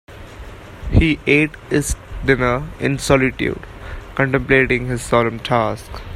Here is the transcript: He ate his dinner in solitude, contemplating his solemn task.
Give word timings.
He 0.89 1.19
ate 1.27 1.51
his 1.69 1.95
dinner 2.25 2.67
in 2.79 2.97
solitude, 2.97 3.67
contemplating 4.15 4.87
his 4.87 5.03
solemn 5.03 5.37
task. 5.37 5.91